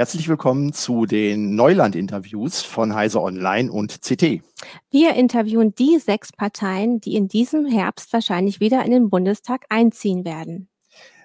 [0.00, 4.40] Herzlich willkommen zu den Neuland-Interviews von Heise Online und CT.
[4.90, 10.24] Wir interviewen die sechs Parteien, die in diesem Herbst wahrscheinlich wieder in den Bundestag einziehen
[10.24, 10.70] werden.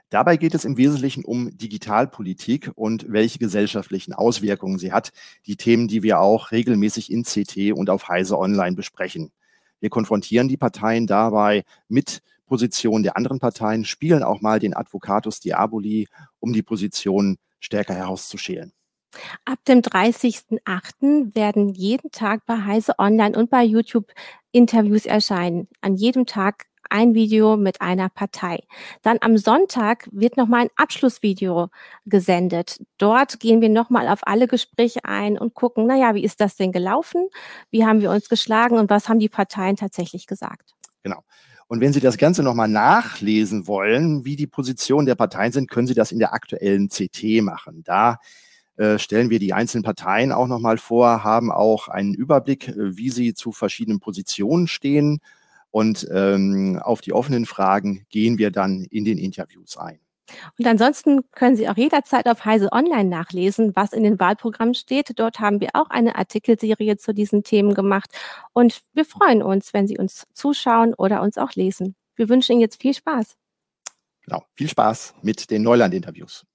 [0.09, 5.13] Dabei geht es im Wesentlichen um Digitalpolitik und welche gesellschaftlichen Auswirkungen sie hat.
[5.45, 9.31] Die Themen, die wir auch regelmäßig in CT und auf Heise Online besprechen.
[9.79, 15.39] Wir konfrontieren die Parteien dabei mit Positionen der anderen Parteien, spielen auch mal den Advocatus
[15.39, 16.07] Diaboli,
[16.39, 18.71] um die Position stärker herauszuschälen.
[19.45, 21.35] Ab dem 30.08.
[21.35, 24.11] werden jeden Tag bei Heise Online und bei YouTube
[24.51, 25.67] Interviews erscheinen.
[25.81, 28.63] An jedem Tag ein Video mit einer Partei.
[29.01, 31.69] Dann am Sonntag wird nochmal ein Abschlussvideo
[32.05, 32.81] gesendet.
[32.97, 36.71] Dort gehen wir nochmal auf alle Gespräche ein und gucken, naja, wie ist das denn
[36.71, 37.27] gelaufen?
[37.71, 40.73] Wie haben wir uns geschlagen und was haben die Parteien tatsächlich gesagt?
[41.03, 41.23] Genau.
[41.67, 45.87] Und wenn Sie das Ganze nochmal nachlesen wollen, wie die Positionen der Parteien sind, können
[45.87, 47.83] Sie das in der aktuellen CT machen.
[47.83, 48.19] Da
[48.77, 53.09] äh, stellen wir die einzelnen Parteien auch nochmal vor, haben auch einen Überblick, äh, wie
[53.09, 55.21] sie zu verschiedenen Positionen stehen.
[55.75, 59.99] Und ähm, auf die offenen Fragen gehen wir dann in den Interviews ein.
[60.57, 65.19] Und ansonsten können Sie auch jederzeit auf Heise Online nachlesen, was in den Wahlprogrammen steht.
[65.19, 68.09] Dort haben wir auch eine Artikelserie zu diesen Themen gemacht.
[68.53, 71.97] Und wir freuen uns, wenn Sie uns zuschauen oder uns auch lesen.
[72.15, 73.35] Wir wünschen Ihnen jetzt viel Spaß.
[74.21, 76.45] Genau, viel Spaß mit den Neuland-Interviews.